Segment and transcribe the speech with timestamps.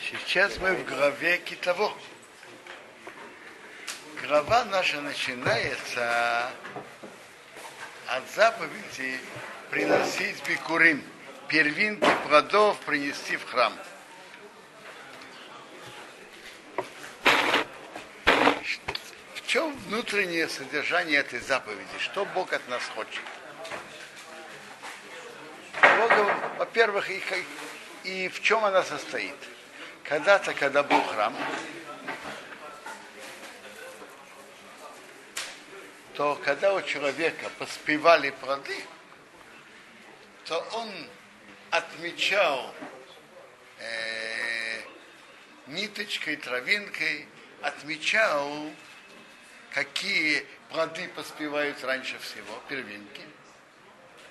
[0.00, 1.92] Сейчас мы в главе Китово.
[4.22, 6.50] Глава наша начинается
[8.06, 9.20] от заповеди
[9.70, 11.04] приносить бикурим,
[11.48, 13.74] первинки плодов принести в храм.
[19.34, 21.98] В чем внутреннее содержание этой заповеди?
[21.98, 23.22] Что Бог от нас хочет?
[26.58, 27.22] Во-первых, и,
[28.04, 29.36] и в чем она состоит?
[30.04, 31.34] Когда-то, когда был храм,
[36.14, 38.84] то когда у человека поспевали плоды,
[40.44, 40.90] то он
[41.70, 42.72] отмечал
[43.78, 44.80] э,
[45.66, 47.26] ниточкой, травинкой,
[47.62, 48.70] отмечал,
[49.72, 53.22] какие плоды поспевают раньше всего, первинки.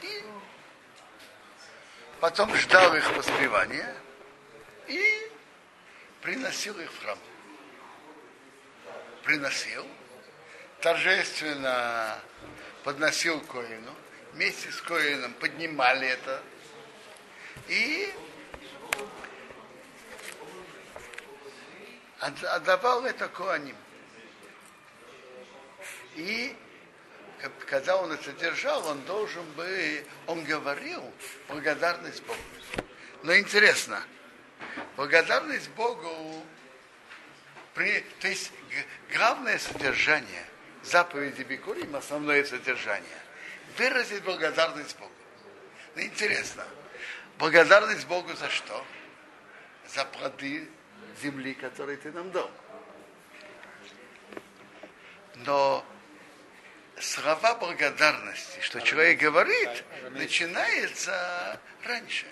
[0.03, 0.23] И
[2.23, 3.93] потом ждал их поспевания
[4.87, 5.29] и
[6.21, 7.19] приносил их в храм.
[9.25, 9.85] Приносил,
[10.79, 12.17] торжественно
[12.85, 13.93] подносил Коину,
[14.31, 16.41] вместе с Коином поднимали это
[17.67, 18.13] и
[22.19, 23.75] отдавал это Коаним.
[26.15, 26.55] И
[27.67, 31.03] когда он это держал, он должен бы, он говорил
[31.47, 32.39] благодарность Богу.
[33.23, 34.01] Но интересно,
[34.95, 36.45] благодарность Богу,
[37.73, 38.51] при, то есть
[39.11, 40.45] главное содержание
[40.83, 43.19] заповеди Бикурим, основное содержание,
[43.77, 45.11] выразить благодарность Богу.
[45.95, 46.65] Но интересно,
[47.37, 48.85] благодарность Богу за что?
[49.87, 50.69] За плоды
[51.21, 52.49] земли, которые ты нам дал.
[55.35, 55.85] Но
[57.03, 62.25] слова благодарности, что человек говорит, начинается раньше.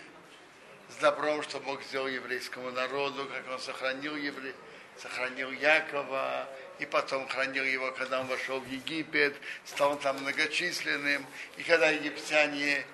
[0.90, 4.54] С добром, что Бог сделал еврейскому народу, как он сохранил евре...
[4.98, 6.48] сохранил Якова,
[6.80, 9.36] и потом хранил его, когда он вошел в Египет,
[9.66, 11.26] стал там многочисленным,
[11.58, 12.86] и когда египтяне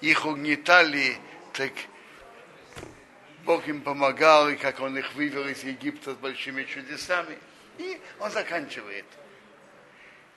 [0.00, 1.16] их угнетали,
[1.52, 1.72] так
[3.44, 7.38] Бог им помогал, и как он их вывел из Египта с большими чудесами.
[7.78, 9.06] И он заканчивает–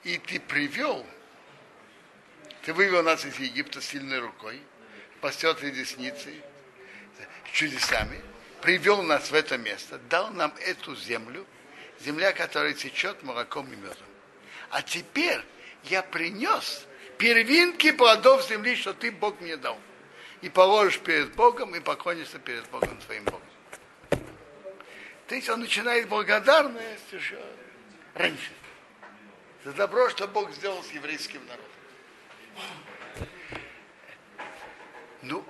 [0.05, 1.05] и ты привел,
[2.61, 4.61] ты вывел нас из Египта сильной рукой,
[5.19, 6.41] постетой десницей,
[7.51, 8.21] чудесами,
[8.61, 11.45] привел нас в это место, дал нам эту землю,
[11.99, 13.97] земля, которая течет молоком и медом.
[14.69, 15.41] А теперь
[15.85, 16.85] я принес
[17.17, 19.79] первинки плодов земли, что ты, Бог, мне дал.
[20.41, 23.41] И положишь перед Богом, и поклонишься перед Богом твоим Богом.
[25.27, 27.39] То есть он начинает благодарность еще
[28.13, 28.51] раньше
[29.65, 31.65] за добро, что Бог сделал с еврейским народом.
[35.23, 35.43] Ну,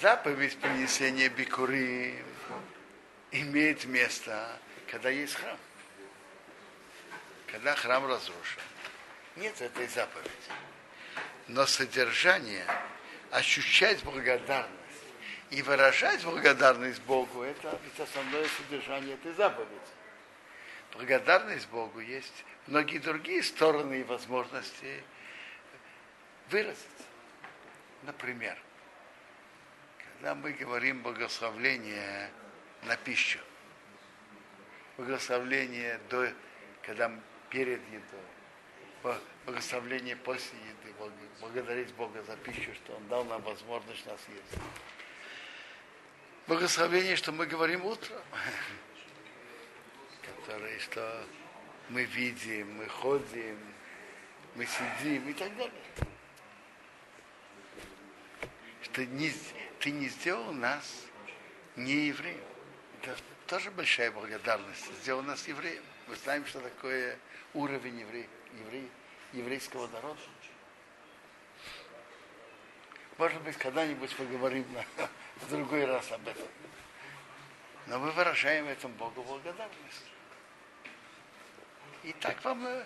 [0.00, 2.14] заповедь принесения бикуры
[3.32, 4.56] имеет место,
[4.88, 5.58] когда есть храм.
[7.48, 8.62] Когда храм разрушен.
[9.34, 10.30] Нет этой заповеди.
[11.48, 12.64] Но содержание,
[13.32, 14.70] ощущать благодарность
[15.50, 19.72] и выражать благодарность Богу, это ведь основное содержание этой заповеди.
[20.92, 25.02] Благодарность Богу есть многие другие стороны и возможности
[26.50, 26.86] выразить.
[28.02, 28.58] Например,
[30.12, 32.30] когда мы говорим благословление
[32.82, 33.38] на пищу,
[34.96, 36.32] благословление до,
[36.82, 37.10] когда
[37.48, 40.94] перед едой, благословение после еды,
[41.40, 44.62] благодарить Бога за пищу, что Он дал нам возможность нас есть.
[46.46, 48.20] Благословение, что мы говорим утром,
[50.32, 51.26] которое, что
[51.88, 53.58] мы видим, мы ходим,
[54.54, 55.82] мы сидим и так далее.
[58.82, 59.32] Что не,
[59.80, 61.06] ты не сделал нас
[61.76, 62.40] не евреем.
[63.02, 63.16] Это
[63.46, 64.84] тоже большая благодарность.
[65.00, 65.82] Сделал нас евреем.
[66.08, 67.18] Мы знаем, что такое
[67.54, 68.28] уровень еврей,
[68.58, 68.90] еврей,
[69.32, 70.20] еврейского народа.
[73.18, 74.84] Может быть, когда-нибудь поговорим на,
[75.36, 76.48] в другой раз об этом.
[77.86, 80.11] Но мы выражаем этому Богу благодарность.
[82.04, 82.84] И так вам э,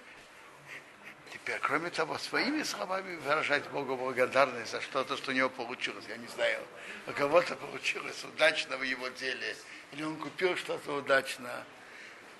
[1.33, 6.05] теперь, кроме того, своими словами выражать Богу благодарность за что-то, что у него получилось.
[6.09, 6.61] Я не знаю,
[7.07, 9.57] у кого-то получилось удачно в его деле,
[9.93, 11.51] или он купил что-то удачно.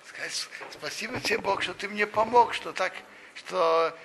[0.05, 2.93] Сказать, спасибо тебе, Бог, что ты мне помог, что так,
[3.35, 3.97] что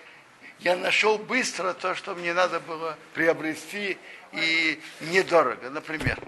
[0.60, 3.98] я нашел быстро то, что мне надо было приобрести
[4.32, 6.18] и недорого, например.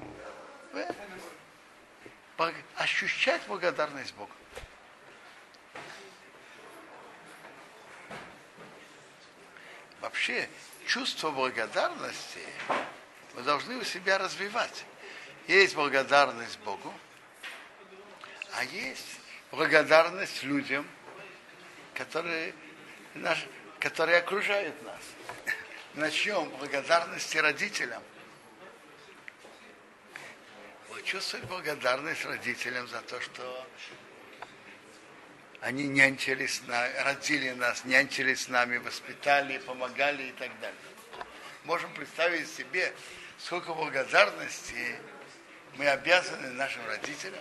[2.77, 4.31] Ощущать благодарность Богу.
[10.05, 10.49] Вообще
[10.87, 12.41] чувство благодарности
[13.35, 14.85] мы должны у себя развивать.
[15.49, 16.93] Есть благодарность Богу,
[18.53, 19.19] а есть
[19.51, 20.87] благодарность людям,
[21.95, 22.55] которые,
[23.15, 23.47] наш,
[23.81, 25.01] которые окружают нас.
[25.95, 28.03] Начнем благодарности родителям.
[31.05, 33.67] Чувствовать благодарность родителям за то, что
[35.65, 40.79] они нянчились, на, родили нас, нянчились с нами, воспитали, помогали и так далее.
[41.65, 42.93] Можем представить себе,
[43.39, 44.99] сколько благодарности
[45.77, 47.41] мы обязаны нашим родителям.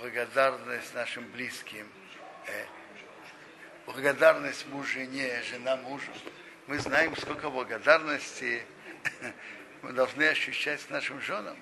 [0.00, 1.88] Благодарность нашим близким,
[2.48, 2.64] э,
[3.86, 6.10] благодарность мужу жене, жена мужу.
[6.66, 8.66] Мы знаем, сколько благодарности
[9.82, 11.56] мы должны ощущать с нашим женам.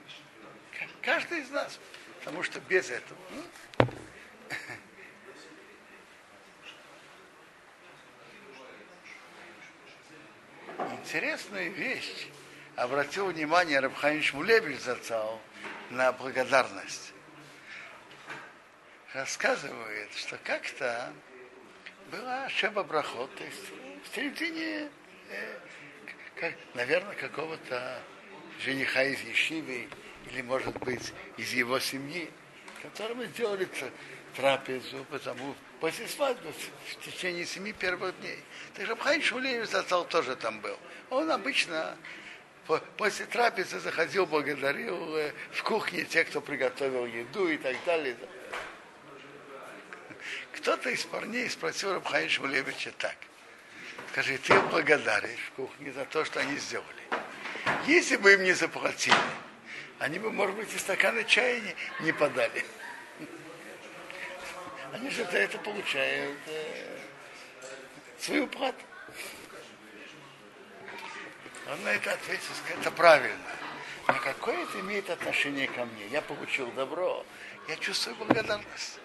[1.02, 1.78] Каждый из нас.
[2.24, 3.18] Потому что без этого.
[10.78, 12.28] Ну, интересная вещь.
[12.76, 15.40] Обратил внимание Рабхайм Шмулевич зацал
[15.90, 17.12] на благодарность.
[19.12, 21.12] Рассказывает, что как-то
[22.12, 23.64] была Шеба Брахот, то есть
[24.04, 24.88] в середине,
[25.28, 25.58] э,
[26.36, 28.00] как, наверное, какого-то
[28.60, 29.88] жениха из Ешивы,
[30.30, 32.30] или, может быть, из его семьи,
[32.82, 33.68] которым сделали
[34.34, 38.38] трапезу, потому после свадьбы в течение семи первых дней.
[38.74, 40.78] Так же Бхайн Шулеев застал тоже там был.
[41.10, 41.96] Он обычно
[42.96, 48.16] после трапезы заходил, благодарил э, в кухне тех, кто приготовил еду и так далее.
[50.52, 53.16] Кто-то из парней спросил Рабхаин Шмулевича так.
[54.12, 56.86] Скажи, ты благодаришь в кухне за то, что они сделали.
[57.86, 59.16] Если бы им не заплатили,
[59.98, 62.64] они бы, может быть, и стакана чая не, не подали.
[64.92, 66.98] Они же за это получают э,
[68.18, 68.84] свою плату.
[71.70, 73.38] Он на это ответил, это правильно.
[74.08, 76.06] Но какое это имеет отношение ко мне?
[76.08, 77.24] Я получил добро,
[77.68, 78.98] я чувствую благодарность.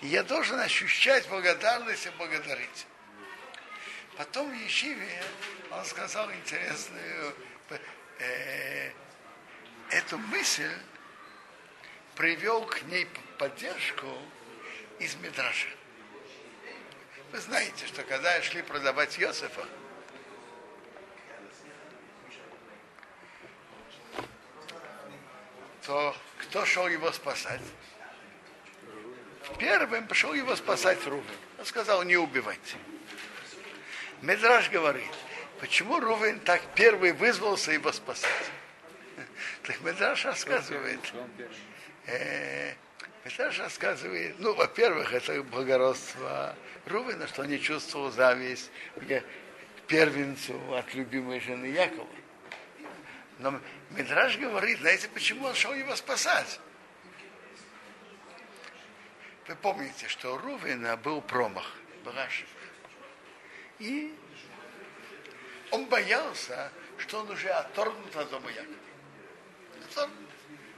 [0.00, 2.86] И я должен ощущать благодарность и благодарить.
[4.16, 5.22] Потом в Ешиве
[5.70, 7.34] он сказал интересную
[8.18, 8.90] э,
[9.92, 10.70] эту мысль
[12.16, 13.06] привел к ней
[13.38, 14.06] поддержку
[14.98, 15.68] из Медраша.
[17.30, 19.66] Вы знаете, что когда шли продавать Йосифа,
[25.86, 27.60] то кто шел его спасать?
[29.58, 31.24] Первым пошел его спасать Рувен.
[31.58, 32.76] Он сказал, не убивайте.
[34.22, 35.10] Медраж говорит,
[35.60, 38.50] почему Рувен так первый вызвался его спасать?
[39.64, 41.00] Так Медраш рассказывает.
[42.06, 42.74] Э,
[43.24, 46.56] Медраш рассказывает, ну, во-первых, это благородство
[46.86, 49.22] Рувена, что не чувствовал зависть к
[49.86, 52.08] первенцу от любимой жены Якова.
[53.38, 53.60] Но
[53.90, 56.58] Медраж говорит, знаете, почему он шел его спасать?
[59.46, 61.72] Вы помните, что у Рувена был промах,
[62.04, 62.52] был ошибка.
[63.78, 64.12] И
[65.70, 68.91] он боялся, что он уже отторгнут от дома Якова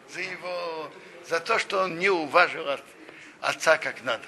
[0.09, 0.91] за его,
[1.27, 2.83] за то, что он не уважил от,
[3.41, 4.27] отца как надо.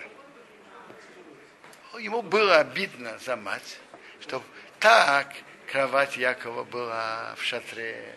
[1.98, 3.78] Ему было обидно за мать,
[4.20, 4.42] что
[4.78, 5.34] так
[5.70, 8.16] кровать Якова была в шатре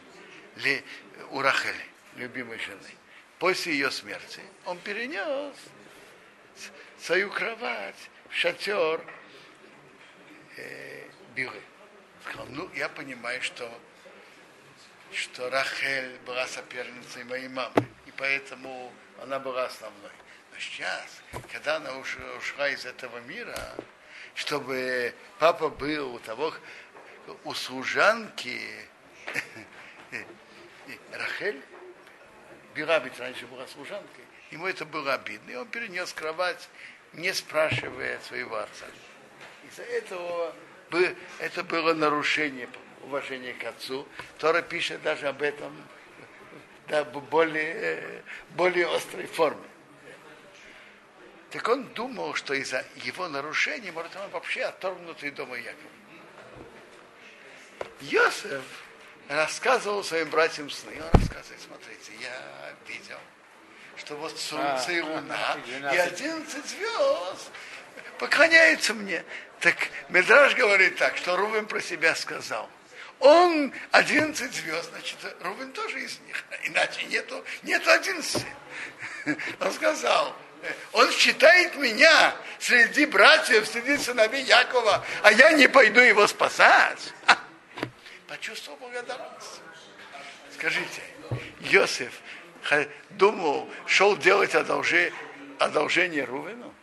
[1.31, 2.91] у Рахели, любимой жены.
[3.37, 5.55] После ее смерти он перенес
[6.99, 7.95] свою кровать
[8.29, 9.01] в шатер
[10.57, 11.03] э,
[11.35, 11.61] Билы.
[12.25, 13.71] Сказал, ну, я понимаю, что
[15.13, 17.73] что Рахель была соперницей моей мамы,
[18.05, 20.11] и поэтому она была основной.
[20.51, 23.75] Но сейчас, когда она ушла из этого мира,
[24.35, 26.53] чтобы папа был у того,
[27.43, 28.61] у служанки
[31.11, 31.61] Рахель,
[32.75, 36.69] Бирабит раньше была служанкой, ему это было обидно, и он перенес кровать,
[37.13, 38.85] не спрашивая своего отца.
[39.69, 40.53] Из-за этого
[41.39, 42.67] это было нарушение
[43.03, 44.07] уважение к отцу.
[44.37, 45.75] Тора пишет даже об этом
[46.87, 49.67] да, более, более острой форме.
[51.51, 55.91] Так он думал, что из-за его нарушений, может, он вообще отторгнутый дома Якова.
[58.01, 58.63] Йосеф
[59.27, 60.93] рассказывал своим братьям сны.
[60.95, 63.17] Он рассказывает, смотрите, я видел,
[63.97, 65.57] что вот солнце а, и луна,
[65.93, 67.51] и одиннадцать звезд
[68.19, 69.23] поклоняются мне.
[69.59, 69.75] Так
[70.09, 72.69] Медраж говорит так, что Рувен про себя сказал.
[73.19, 76.43] Он 11 звезд, значит, Рубин тоже из них.
[76.63, 78.45] Иначе нету, нету 11.
[79.59, 80.35] Он сказал,
[80.93, 87.13] он считает меня среди братьев, среди сыновей Якова, а я не пойду его спасать.
[88.27, 89.61] почувствовал благодарность.
[90.53, 91.01] Скажите,
[91.61, 92.13] Йосиф
[93.11, 95.13] думал, шел делать одолжение,
[95.57, 96.73] одолжение Рувену?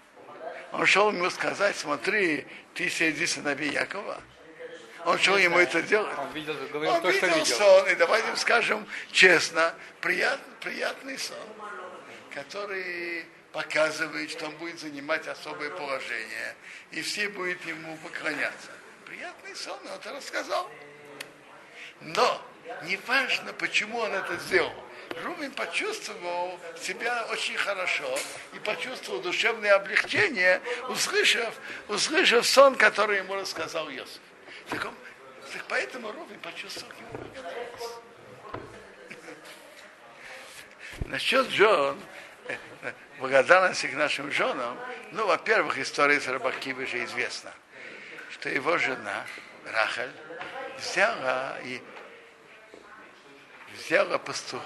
[0.72, 4.20] Он шел ему сказать, смотри, ты среди сыновей Якова.
[5.06, 6.18] Он шел ему это делать.
[6.18, 11.16] Он видел, говорил он то, видел, что видел сон, и давайте скажем честно, прият, приятный
[11.16, 11.36] сон,
[12.34, 16.56] который показывает, что он будет занимать особое положение,
[16.90, 18.72] и все будут ему поклоняться.
[19.04, 20.68] Приятный сон, он это рассказал.
[22.00, 22.42] Но
[22.82, 24.74] не важно, почему он это сделал.
[25.22, 28.18] Рубин почувствовал себя очень хорошо
[28.54, 31.54] и почувствовал душевное облегчение, услышав,
[31.86, 34.20] услышав сон, который ему рассказал Йосиф.
[34.68, 34.94] Так, он,
[35.52, 38.00] так поэтому Рубин почувствовал благодарность.
[41.06, 41.48] Насчет
[42.48, 42.56] э,
[43.18, 44.78] благодарности к нашим женам,
[45.12, 47.52] ну, во-первых, история с Рабакивой же известна,
[48.30, 49.24] что его жена,
[49.66, 50.12] Рахаль,
[50.78, 51.80] взяла и
[53.74, 54.62] взяла пастух,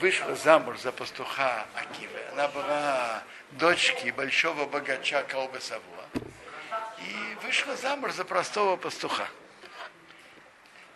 [0.00, 2.20] вышла замуж за пастуха Акивы.
[2.32, 5.97] Она была дочки большого богача Каубе Савуа.
[7.08, 9.26] И вышла замуж за простого пастуха,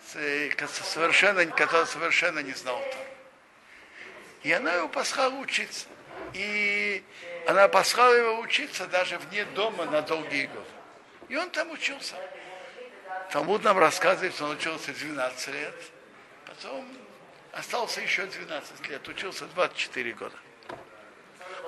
[0.04, 2.98] совершенно, который совершенно не знал то.
[4.42, 5.86] И она его послала учиться.
[6.34, 7.02] И
[7.46, 10.66] она послала его учиться даже вне дома на долгие годы.
[11.28, 12.14] И он там учился.
[13.30, 15.74] Талмуд нам рассказывает, что он учился 12 лет,
[16.44, 16.86] потом
[17.52, 20.36] остался еще 12 лет, учился 24 года.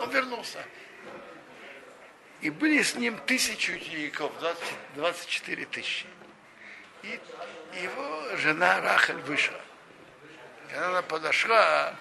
[0.01, 0.63] Он вернулся.
[2.45, 4.63] И были с ним тысячи учеников, 20,
[4.97, 6.07] 24 тысячи.
[7.03, 7.19] И
[7.81, 9.59] его жена Рахель вышла.
[10.69, 11.97] Когда она подошла,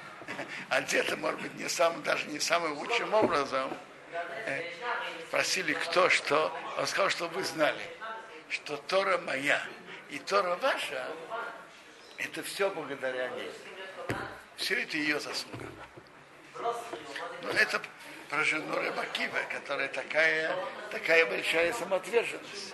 [0.68, 3.72] одета, может быть, не сам, даже не самым лучшим образом,
[4.46, 4.64] э,
[5.30, 6.54] спросили, кто что.
[6.78, 7.82] Он сказал, что вы знали,
[8.50, 9.64] что Тора моя
[10.10, 11.08] и Тора ваша,
[12.18, 13.50] это все благодаря ней.
[14.58, 15.68] Все это ее заслуга.
[17.44, 17.82] Но это
[18.34, 20.56] про жену Рыбакива, которая такая,
[20.90, 22.74] такая большая самоотверженность.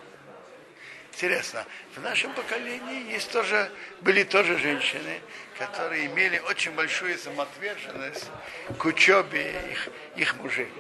[1.12, 5.20] Интересно, в нашем поколении есть тоже, были тоже женщины,
[5.58, 8.30] которые имели очень большую самоотверженность
[8.78, 10.72] к учебе их, их мужей.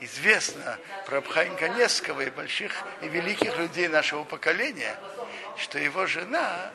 [0.00, 2.72] Известно про Абхайм Каневского и больших
[3.02, 4.96] и великих людей нашего поколения,
[5.58, 6.72] что его жена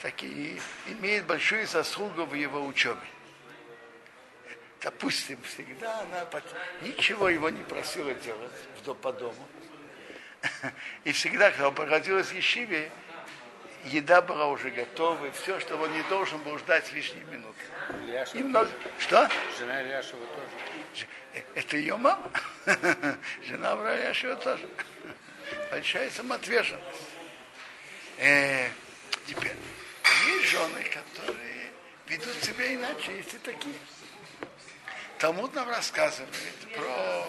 [0.00, 2.96] такие, имеет большую заслугу в его учебе.
[4.80, 6.26] Допустим, всегда она
[6.82, 8.52] ничего его не просила делать
[9.02, 9.48] по дому.
[11.04, 12.90] И всегда, когда он проходил из Ешиве,
[13.84, 17.58] еда была уже готова, и все, что он не должен был ждать лишние минуты.
[18.34, 18.70] И много...
[18.98, 19.28] Что?
[19.58, 21.06] Жена Ильяшева тоже.
[21.54, 22.30] Это ее мама.
[23.44, 24.68] Жена Ильяшева тоже.
[25.70, 26.84] Большая самоотверженность.
[28.18, 28.68] Э,
[29.26, 29.56] теперь
[30.26, 31.70] есть жены, которые
[32.08, 33.74] ведут себя иначе, есть и такие.
[35.18, 36.30] Талмуд нам рассказывает
[36.74, 37.26] про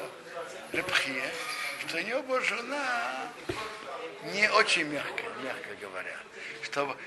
[0.71, 1.29] Репхия,
[1.87, 3.31] что у него была жена
[4.25, 6.15] не очень мягкая, мягко говоря.
[6.61, 6.97] Что в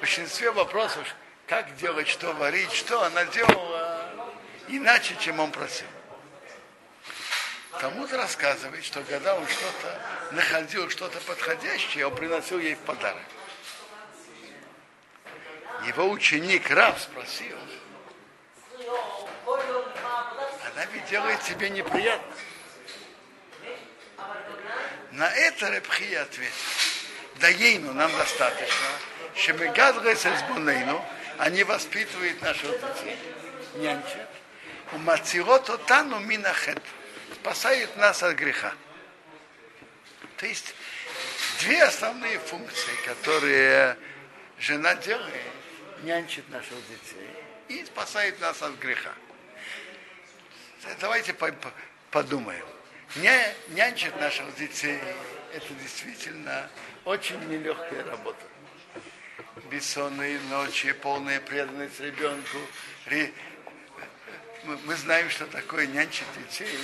[0.00, 1.14] большинстве вопросов,
[1.46, 4.10] как делать, что варить, что она делала
[4.68, 5.86] иначе, чем он просил.
[7.80, 10.00] Талмуд рассказывает, что когда он что-то
[10.32, 13.22] находил, что-то подходящее, он приносил ей в подарок
[15.86, 17.56] его ученик Рав спросил,
[20.92, 22.34] ведь делает тебе неприятно.
[25.12, 26.52] На это Репхия ответил,
[27.36, 28.86] да ейну нам достаточно,
[29.34, 31.04] что мы гадгайся с бунейну,
[31.38, 33.18] они воспитывают наших детей,
[33.74, 34.28] нянчат,
[34.92, 36.82] у мацирото тану минахет,
[37.34, 38.72] спасают нас от греха.
[40.38, 40.74] То есть
[41.60, 43.98] две основные функции, которые
[44.58, 45.52] жена делает,
[46.02, 47.28] нянчит наших детей
[47.68, 49.12] и спасает нас от греха.
[51.00, 51.34] Давайте
[52.10, 52.64] подумаем.
[53.16, 54.98] Не нянчит наших детей,
[55.52, 56.68] это действительно
[57.04, 58.44] очень нелегкая работа.
[59.70, 62.58] Бессонные ночи, полная преданность ребенку.
[64.64, 66.78] Мы знаем, что такое нянчить детей.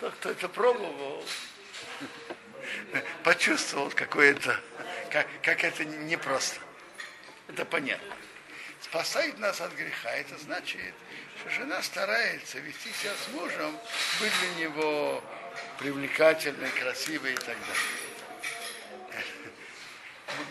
[0.00, 1.24] Тот, кто это пробовал,
[3.22, 4.58] почувствовал какое-то,
[5.10, 6.60] как, как это непросто.
[7.48, 8.14] Это понятно
[8.94, 10.10] спасает нас от греха.
[10.10, 10.94] Это значит,
[11.44, 13.78] что жена старается вести себя с мужем,
[14.20, 15.22] быть для него
[15.78, 17.76] привлекательной, красивой и так далее.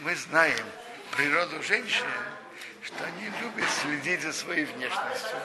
[0.01, 0.65] Мы знаем
[1.15, 2.05] природу женщин,
[2.83, 5.37] что они любят следить за своей внешностью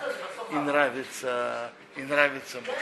[0.51, 2.77] и нравится, и нравится муж.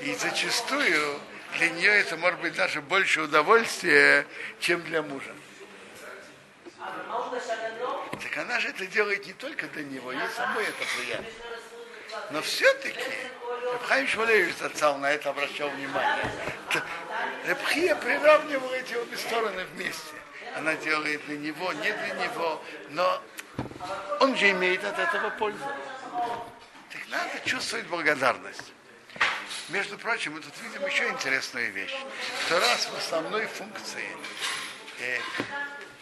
[0.00, 1.20] И зачастую
[1.56, 4.26] для нее это может быть даже больше удовольствия,
[4.60, 5.34] чем для мужа.
[8.32, 11.26] Так она же это делает не только для него, ей самой это приятно.
[12.30, 12.98] Но все-таки
[13.72, 16.24] Рабхайм Швалевич зацал на это обращал внимание.
[17.46, 20.14] Рабхия приравнивал эти обе стороны вместе.
[20.56, 23.22] Она делает для него, не для него, но
[24.20, 25.66] он же имеет от этого пользу.
[26.90, 28.72] Так надо чувствовать благодарность.
[29.68, 31.96] Между прочим, мы тут видим еще интересную вещь,
[32.46, 34.08] что раз в основной функции
[35.00, 35.18] э,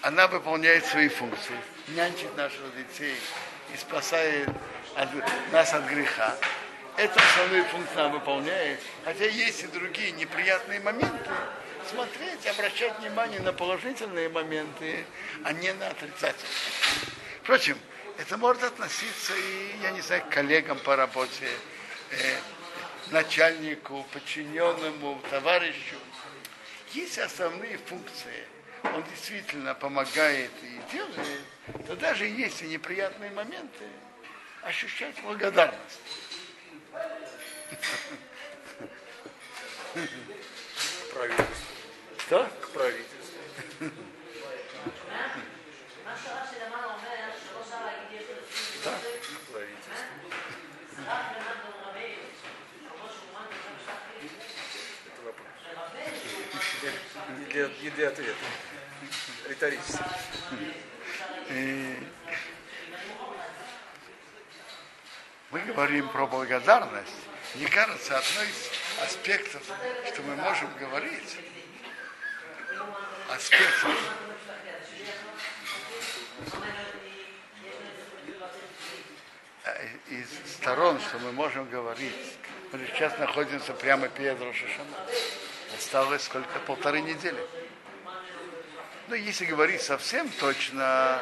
[0.02, 1.56] она выполняет свои функции,
[1.88, 3.16] нянчит наших детей
[3.72, 4.48] и спасает
[4.96, 5.08] от,
[5.52, 6.36] нас от греха,
[6.96, 11.30] эту основную функцию она выполняет, хотя есть и другие неприятные моменты,
[11.88, 15.04] смотреть, обращать внимание на положительные моменты,
[15.44, 16.52] а не на отрицательные.
[17.42, 17.78] Впрочем,
[18.18, 21.48] это может относиться и, я не знаю, к коллегам по работе,
[22.10, 22.36] э,
[23.10, 25.96] начальнику, подчиненному, товарищу.
[26.92, 28.46] Есть основные функции.
[28.82, 31.40] Он действительно помогает и делает,
[31.86, 33.84] то даже если неприятные моменты,
[34.62, 36.00] ощущать благодарность.
[42.18, 42.44] Что?
[42.60, 43.38] К правительству.
[48.84, 48.98] Да.
[48.98, 49.90] К правительству.
[55.06, 55.46] Это вопрос.
[57.38, 58.34] Не для, не для ответа.
[59.50, 60.04] Риторический.
[61.48, 61.96] И
[65.50, 67.10] мы говорим про благодарность.
[67.56, 68.70] Мне кажется, одной из
[69.02, 69.60] аспектов,
[70.06, 71.38] что мы можем говорить,
[73.28, 73.90] аспектов
[79.64, 82.36] э, из сторон, что мы можем говорить.
[82.70, 84.96] Мы сейчас находимся прямо перед Рошашана.
[85.76, 86.60] Осталось сколько?
[86.60, 87.44] Полторы недели.
[89.10, 91.20] Ну, если говорить совсем точно,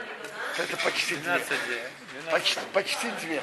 [0.57, 1.25] то это почти две.
[1.25, 1.79] 12 дней.
[2.31, 3.43] Почти, почти две.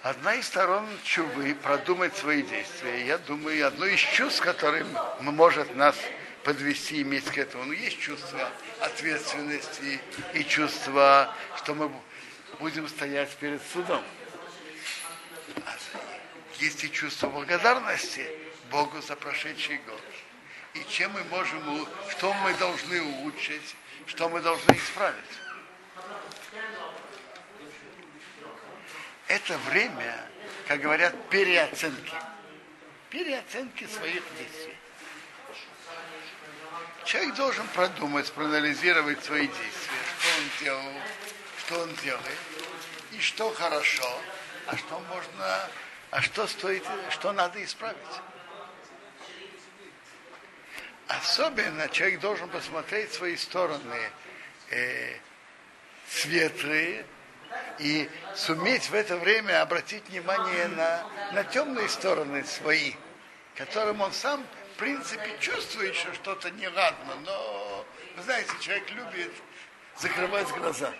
[0.00, 3.06] Одна из сторон чувы продумать свои действия.
[3.06, 4.86] Я думаю, одно из чувств, которое
[5.20, 5.96] может нас
[6.44, 7.64] подвести иметь к этому.
[7.64, 8.48] Ну, есть чувство
[8.80, 10.00] ответственности
[10.32, 11.92] и чувство, что мы
[12.58, 14.02] будем стоять перед судом.
[15.66, 15.76] А
[16.58, 18.43] Есть и чувство благодарности
[18.74, 20.02] Богу за прошедший год.
[20.72, 25.34] И чем мы можем, что мы должны улучшить, что мы должны исправить.
[29.28, 30.28] Это время,
[30.66, 32.14] как говорят, переоценки.
[33.10, 34.76] Переоценки своих действий.
[37.04, 40.92] Человек должен продумать, проанализировать свои действия, что он делал,
[41.58, 42.38] что он делает,
[43.12, 44.20] и что хорошо,
[44.66, 45.70] а что можно,
[46.10, 47.98] а что стоит, что надо исправить.
[51.18, 54.10] Особенно человек должен посмотреть свои стороны
[54.70, 55.16] э,
[56.08, 57.04] светлые
[57.78, 62.94] и суметь в это время обратить внимание на, на темные стороны свои,
[63.54, 69.32] которым он сам, в принципе, чувствует, что что-то неладно, но, вы знаете, человек любит
[69.98, 70.92] закрывать глаза.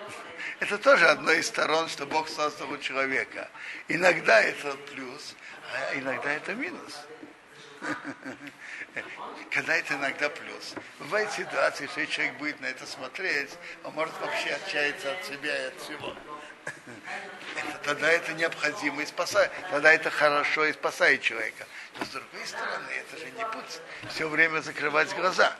[0.60, 3.50] Это тоже одно из сторон, что Бог создал у человека.
[3.88, 5.36] Иногда это плюс,
[5.72, 7.06] а иногда это минус.
[9.50, 10.74] Когда это иногда плюс.
[10.98, 13.50] Бывают ситуации, что если человек будет на это смотреть,
[13.84, 16.14] он может вообще отчаяться от себя и от всего.
[17.56, 19.50] Это, тогда это необходимо и спасает.
[19.70, 21.66] Тогда это хорошо и спасает человека.
[21.98, 23.80] Но с другой стороны, это же не путь
[24.10, 25.56] все время закрывать глаза.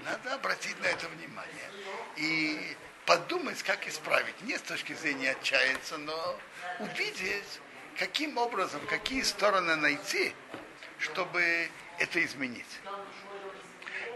[0.00, 1.70] Надо обратить на это внимание.
[2.16, 2.76] И
[3.06, 4.40] подумать, как исправить.
[4.42, 6.38] Не с точки зрения отчаяться, но
[6.78, 7.60] увидеть,
[7.98, 10.34] каким образом, какие стороны найти,
[10.98, 11.68] чтобы
[12.00, 12.80] это изменить.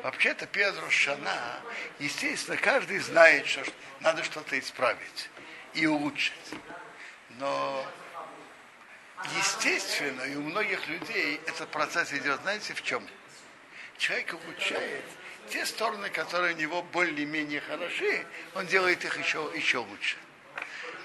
[0.02, 1.60] Вообще-то Петр Шана,
[1.98, 3.64] естественно, каждый знает, что
[4.00, 5.30] надо что-то исправить
[5.74, 6.34] и улучшить.
[7.38, 7.86] Но
[9.36, 13.06] естественно, и у многих людей этот процесс идет, знаете, в чем?
[13.96, 15.04] Человек улучшает
[15.50, 20.16] те стороны, которые у него более-менее хороши, он делает их еще, еще лучше.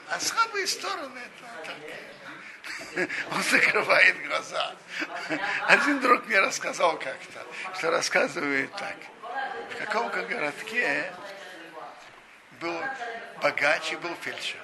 [0.09, 1.75] А слабые стороны, это так.
[3.31, 4.75] Он закрывает глаза.
[5.67, 7.45] Один друг мне рассказал как-то,
[7.77, 8.95] что рассказывает так.
[9.71, 11.11] В каком-то городке
[12.59, 12.75] был
[13.41, 14.59] богач и был фельдшер.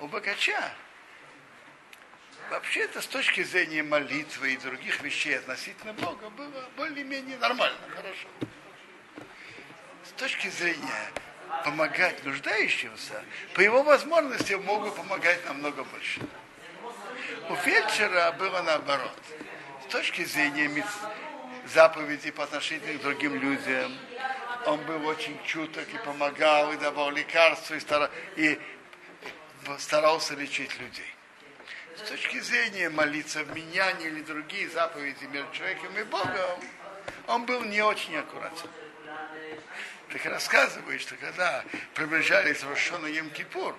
[0.00, 0.72] У богача
[2.50, 8.28] вообще-то с точки зрения молитвы и других вещей относительно Бога было более-менее нормально, хорошо.
[10.04, 11.12] С точки зрения
[11.64, 16.20] помогать нуждающимся, по его возможностям могут помогать намного больше.
[17.48, 19.18] У фельдшера было наоборот.
[19.88, 20.84] С точки зрения
[21.66, 23.92] заповедей по отношению к другим людям,
[24.66, 28.58] он был очень чуток и помогал, и давал лекарства, и, стара- и
[29.78, 31.14] старался лечить людей.
[31.96, 36.60] С точки зрения молиться в меняне или другие заповеди между человеком и Богом,
[37.26, 38.70] он был не очень аккуратен.
[40.10, 41.64] Так рассказывает, что когда
[41.94, 43.76] приближались Рошона Йом Кипур,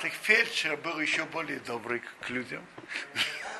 [0.00, 2.64] так фельдшер был еще более добрый к- людям.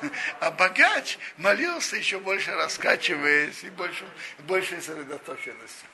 [0.39, 4.05] А богач молился еще больше раскачиваясь и больше,
[4.39, 5.87] большей сосредоточенностью.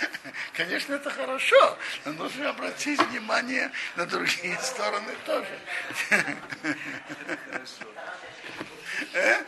[0.54, 5.58] Конечно, это хорошо, но нужно обратить внимание на другие стороны тоже.
[9.12, 9.44] Э?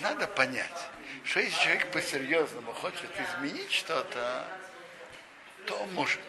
[0.00, 0.86] Надо понять,
[1.24, 4.46] что если человек по-серьезному хочет изменить что-то,
[5.66, 6.20] то он может.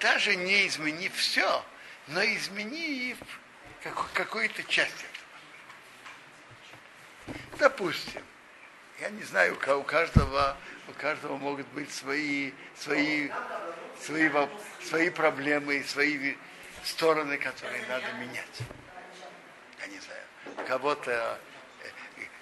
[0.00, 1.64] Даже не изменив все,
[2.08, 3.18] но изменив
[3.82, 5.16] как- какую-то часть этого.
[7.58, 8.22] Допустим,
[9.00, 10.56] я не знаю, у ка- у каждого,
[10.88, 13.30] у каждого могут быть свои, свои,
[14.00, 14.50] свои, во-
[14.84, 16.36] свои проблемы и свои
[16.84, 18.58] стороны, которые надо менять.
[19.80, 20.22] Я не знаю,
[20.56, 21.40] у кого-то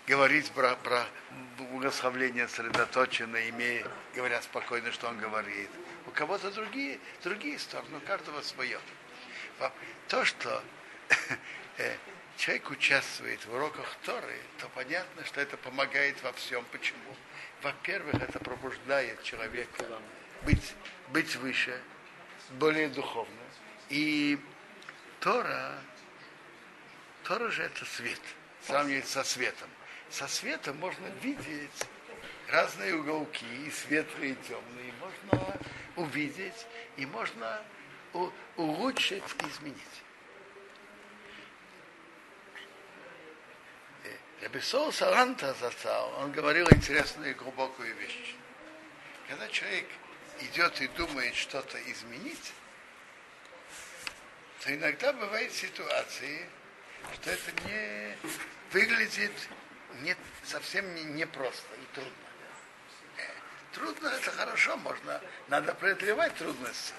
[0.07, 1.07] говорить про, про
[1.59, 5.71] благословление сосредоточенно, имея, говоря спокойно, что он говорит.
[6.07, 8.79] У кого-то другие, другие стороны, у каждого свое.
[9.59, 9.73] Во-
[10.09, 10.63] То, что
[11.79, 11.97] э,
[12.37, 16.65] человек участвует в уроках Торы, то понятно, что это помогает во всем.
[16.73, 17.17] Почему?
[17.63, 19.85] Во-первых, это пробуждает человека
[20.43, 20.75] быть,
[21.09, 21.81] быть выше,
[22.51, 23.33] более духовно.
[23.89, 24.39] И
[25.21, 25.79] Тора,
[27.23, 28.21] Тора же это свет,
[28.67, 29.71] сравнивать со светом.
[30.15, 31.89] Со светом можно видеть
[32.47, 34.93] разные уголки, и светлые, и темные.
[35.01, 35.61] Можно
[35.97, 37.61] увидеть, и можно
[38.57, 40.03] улучшить, и изменить.
[44.41, 48.37] Рабисол Саланта застал, он говорил интересную и глубокую вещь.
[49.27, 49.89] Когда человек
[50.43, 52.53] идет и думает что-то изменить,
[54.61, 56.47] то иногда бывают ситуации,
[57.15, 58.17] что это не
[58.71, 59.33] выглядит
[60.03, 62.13] не, совсем не, непросто и трудно.
[63.73, 66.95] Трудно это хорошо, можно, надо преодолевать трудности.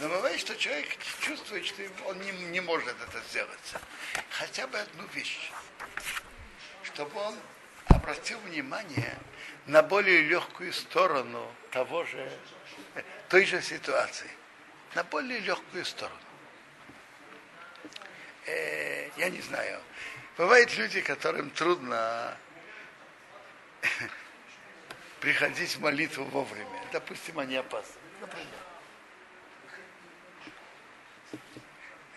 [0.00, 0.88] Но бывает, что человек
[1.20, 3.74] чувствует, что он не, не может это сделать.
[4.30, 5.52] Хотя бы одну вещь,
[6.82, 7.36] чтобы он
[7.86, 9.16] обратил внимание
[9.66, 12.32] на более легкую сторону того же,
[13.28, 14.30] той же ситуации.
[14.94, 16.18] На более легкую сторону.
[18.46, 19.80] Э, я не знаю.
[20.36, 22.36] Бывают люди, которым трудно
[25.20, 26.80] приходить в молитву вовремя.
[26.90, 28.20] Допустим, они опаздывают.
[28.20, 28.48] Например.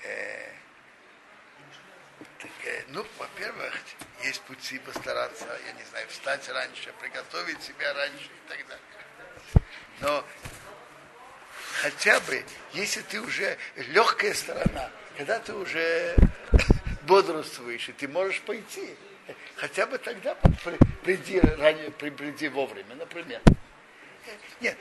[0.04, 0.52] Э,
[2.40, 3.74] так, э, ну, во-первых,
[4.24, 9.66] есть пути постараться, я не знаю, встать раньше, приготовить себя раньше и так далее.
[10.00, 10.26] Но
[11.82, 16.16] хотя бы, если ты уже легкая сторона, когда ты уже
[17.06, 18.96] бодрствуешь, и ты можешь пойти,
[19.56, 23.42] хотя бы тогда при- приди, ранее, при- приди вовремя, например.
[24.60, 24.78] Нет,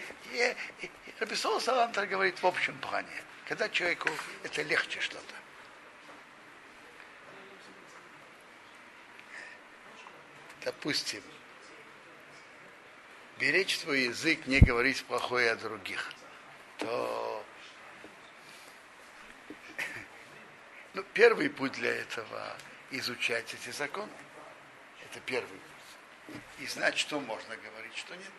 [1.20, 3.08] Рабисол Салантер говорит в общем плане,
[3.46, 4.08] когда человеку
[4.42, 5.34] это легче что-то.
[10.64, 11.22] Допустим,
[13.38, 16.10] беречь свой язык, не говорить плохое о других,
[16.78, 17.43] то
[20.94, 22.56] ну, первый путь для этого
[22.90, 24.12] изучать эти законы.
[25.10, 26.36] Это первый путь.
[26.60, 28.32] И знать, что можно говорить, что нет.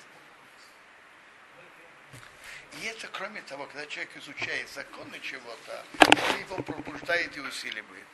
[2.81, 8.05] И это, кроме того, когда человек изучает законы чего-то, это его пробуждает и усиливает.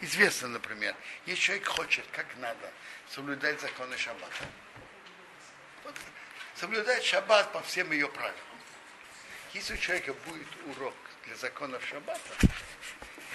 [0.00, 0.94] Известно, например,
[1.26, 2.72] если человек хочет, как надо,
[3.08, 4.44] соблюдать законы шаббата.
[5.84, 5.94] Вот,
[6.56, 8.34] соблюдать шаббат по всем ее правилам.
[9.54, 10.94] Если у человека будет урок
[11.26, 12.48] для законов шаббата,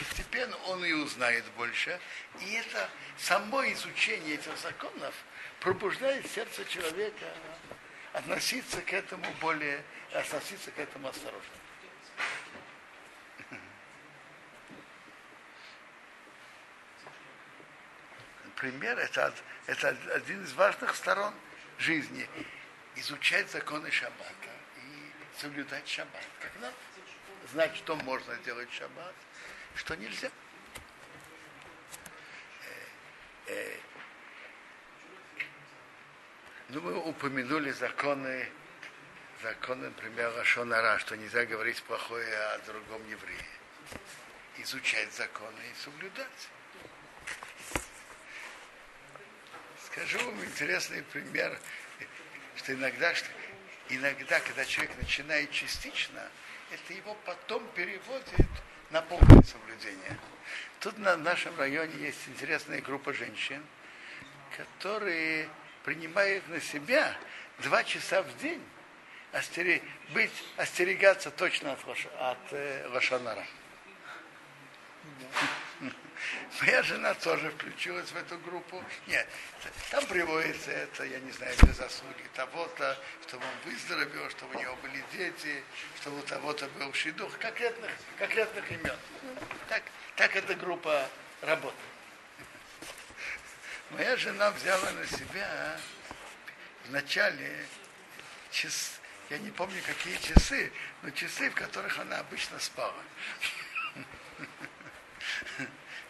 [0.03, 1.99] постепенно он и узнает больше.
[2.41, 5.13] И это само изучение этих законов
[5.59, 7.25] пробуждает сердце человека
[8.11, 11.55] относиться к этому более, относиться к этому осторожно.
[18.45, 19.33] Например, это,
[19.67, 21.33] это один из важных сторон
[21.77, 22.27] жизни.
[22.95, 26.23] Изучать законы шаббата и соблюдать шаббат.
[26.61, 26.73] Надо.
[27.51, 29.15] Знать, что можно делать в шаббат,
[29.75, 30.29] что нельзя.
[33.47, 33.77] Э, э,
[36.69, 38.47] Ну, мы упомянули законы
[39.43, 43.45] закон, например, Рашонара, что нельзя говорить плохое о другом еврее.
[44.57, 46.49] Изучать законы и соблюдать.
[49.85, 51.59] Скажу вам интересный пример,
[52.55, 53.27] что иногда, что
[53.89, 56.27] иногда, когда человек начинает частично,
[56.71, 58.47] это его потом переводит
[58.93, 60.17] на полное соблюдение.
[60.79, 63.65] Тут на нашем районе есть интересная группа женщин,
[64.55, 65.49] которые
[65.83, 67.17] принимают на себя
[67.59, 68.61] два часа в день
[69.31, 69.81] остери...
[70.13, 71.79] быть, остерегаться точно от,
[72.19, 73.43] от э, лошонара.
[76.61, 78.83] Моя жена тоже включилась в эту группу.
[79.07, 79.27] Нет,
[79.91, 84.75] там приводится это, я не знаю, для заслуги того-то, чтобы он выздоровел, чтобы у него
[84.77, 85.63] были дети,
[86.01, 88.97] чтобы у того-то был шидух, конкретных, конкретных имен.
[89.67, 89.83] Так,
[90.15, 91.09] так эта группа
[91.41, 91.79] работает.
[93.89, 95.77] Моя жена взяла на себя
[96.85, 97.65] в начале
[98.51, 103.03] час, я не помню какие часы, но часы, в которых она обычно спала.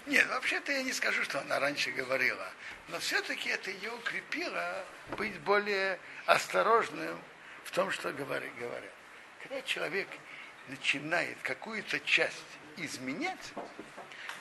[0.05, 2.51] Нет, вообще-то я не скажу, что она раньше говорила.
[2.89, 4.85] Но все-таки это ее укрепило
[5.17, 7.17] быть более осторожным
[7.63, 8.91] в том, что говорят.
[9.41, 10.07] Когда человек
[10.67, 12.43] начинает какую-то часть
[12.77, 13.53] изменять,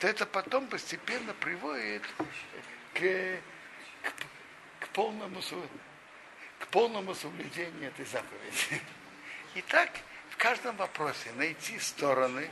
[0.01, 2.03] то это потом постепенно приводит
[2.95, 2.99] к,
[4.03, 4.15] к,
[4.81, 5.41] к полному
[6.59, 8.83] к полному соблюдению этой заповеди.
[9.55, 9.91] И так
[10.31, 12.51] в каждом вопросе найти стороны,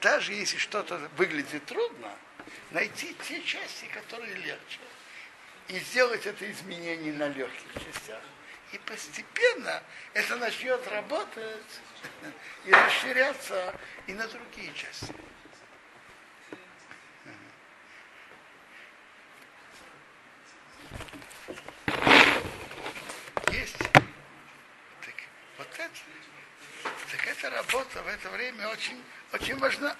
[0.00, 2.14] даже если что-то выглядит трудно,
[2.70, 4.78] найти те части, которые легче.
[5.68, 8.22] И сделать это изменение на легких частях.
[8.72, 9.82] И постепенно
[10.12, 11.80] это начнет работать
[12.66, 13.74] и расширяться
[14.06, 15.14] и на другие части.
[23.52, 23.78] Есть.
[23.78, 25.14] Так,
[25.56, 25.90] вот это,
[27.10, 29.96] так эта работа в это время очень, очень важна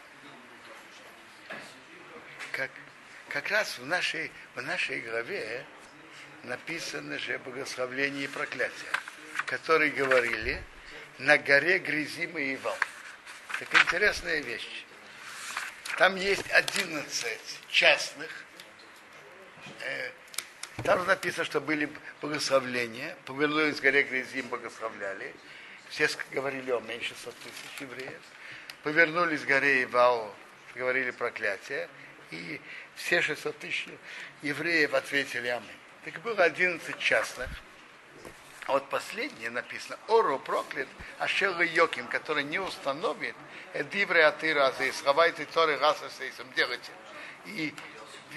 [2.58, 2.70] как,
[3.28, 5.64] как раз в нашей, в нашей главе
[6.42, 8.90] написано же благословление и проклятие,
[9.46, 10.60] которые говорили
[11.18, 12.76] на горе Грязима и Ивал.
[13.60, 14.84] Так интересная вещь.
[15.98, 18.28] Там есть 11 частных.
[19.82, 20.10] Э,
[20.82, 21.88] там написано, что были
[22.20, 23.16] благословления.
[23.24, 25.32] Повернулись к горе Грязим, благословляли.
[25.90, 28.20] Все говорили о меньше 100 тысяч евреев.
[28.82, 30.34] Повернулись к горе Ивал,
[30.74, 31.88] говорили проклятие
[32.30, 32.60] и
[32.94, 33.86] все 600 тысяч
[34.42, 35.68] евреев ответили Амин.
[36.04, 37.48] Так было 11 частных.
[38.66, 40.88] А вот последнее написано, Ору проклят,
[41.18, 43.34] Ашел Йоким, который не установит,
[43.72, 46.92] Эдивре Атыра Азей, схавайте Торы Гаса Сейсом, делайте.
[47.46, 47.74] И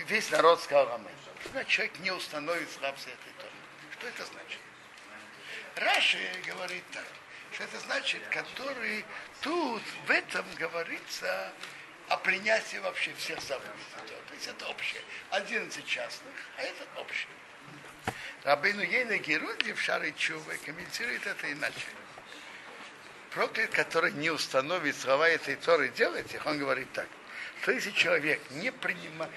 [0.08, 1.12] весь народ сказал Амин.
[1.51, 3.51] Значит, человек не установит слабости этой Торы.
[3.91, 4.60] Что это значит?
[5.75, 7.06] Раши говорит так,
[7.51, 9.06] что это значит, который
[9.41, 11.51] тут в этом говорится
[12.12, 13.71] о принятии вообще всех заповедей.
[14.28, 15.02] То есть это общее.
[15.30, 17.30] 11 частных, а это общее.
[18.43, 21.88] Рабейну Ейна Герунди в Шаре Чувы комментирует это иначе.
[23.30, 27.08] Проклят, который не установит слова этой Торы делать их, он говорит так.
[27.62, 29.32] Что если человек не принимает,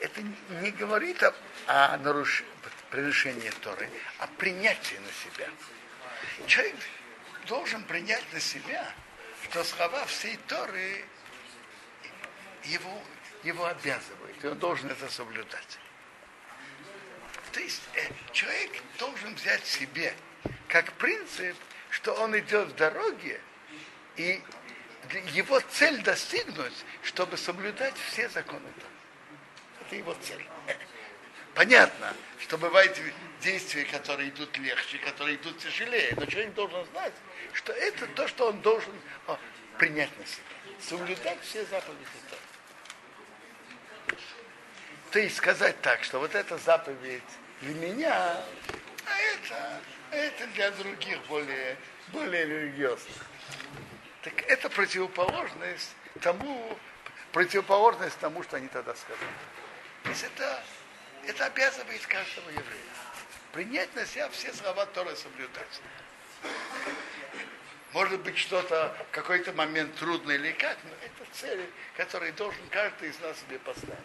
[0.00, 0.22] это
[0.60, 1.32] не говорит о,
[1.66, 2.42] о наруш...
[2.90, 3.88] превышении Торы,
[4.18, 5.48] а принятии на себя.
[6.48, 6.74] Человек
[7.46, 8.92] должен принять на себя,
[9.44, 11.04] что слова всей Торы
[12.64, 13.02] его,
[13.42, 15.78] его обязывает, и он должен это соблюдать.
[17.52, 20.14] То есть э, человек должен взять себе
[20.68, 21.56] как принцип,
[21.90, 23.40] что он идет в дороге,
[24.16, 24.42] и
[25.32, 28.68] его цель достигнуть, чтобы соблюдать все законы.
[29.80, 30.46] Это его цель.
[31.54, 32.98] Понятно, что бывают
[33.42, 37.12] действия, которые идут легче, которые идут тяжелее, но человек должен знать,
[37.52, 38.92] что это то, что он должен
[39.26, 39.38] о,
[39.76, 40.44] принять на себя.
[40.80, 42.06] Соблюдать все заповеди.
[45.12, 47.22] То есть сказать так, что вот эта заповедь
[47.60, 48.42] для меня,
[49.04, 51.76] а это, а это для других более,
[52.08, 53.26] более религиозных.
[54.22, 55.90] Так это противоположность
[56.22, 56.78] тому,
[57.30, 59.28] противоположность тому, что они тогда сказали.
[60.04, 60.64] То есть это,
[61.26, 62.92] это обязывает каждого еврея.
[63.52, 65.82] Принять на себя все слова Торы соблюдать.
[67.92, 73.20] Может быть, что-то, какой-то момент трудный или как, но это цели, которые должен каждый из
[73.20, 73.98] нас себе поставить.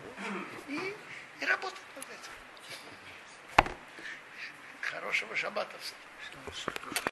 [0.68, 0.94] И,
[1.40, 3.74] и работать над этим.
[4.82, 6.94] Хорошего шаббата всем.